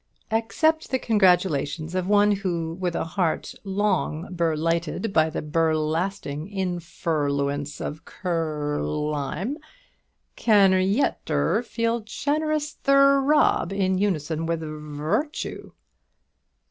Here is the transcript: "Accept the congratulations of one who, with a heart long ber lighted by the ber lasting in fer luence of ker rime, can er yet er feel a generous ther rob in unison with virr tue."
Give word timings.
"Accept 0.31 0.89
the 0.89 0.97
congratulations 0.97 1.93
of 1.93 2.07
one 2.07 2.31
who, 2.31 2.73
with 2.73 2.95
a 2.95 3.03
heart 3.05 3.53
long 3.63 4.29
ber 4.31 4.57
lighted 4.57 5.13
by 5.13 5.29
the 5.29 5.43
ber 5.43 5.77
lasting 5.77 6.47
in 6.49 6.79
fer 6.79 7.29
luence 7.29 7.79
of 7.79 8.03
ker 8.03 8.81
rime, 8.81 9.59
can 10.35 10.73
er 10.73 10.79
yet 10.79 11.21
er 11.29 11.61
feel 11.61 11.97
a 11.97 12.01
generous 12.03 12.71
ther 12.71 13.21
rob 13.21 13.71
in 13.71 13.99
unison 13.99 14.47
with 14.47 14.61
virr 14.61 15.31
tue." 15.31 15.71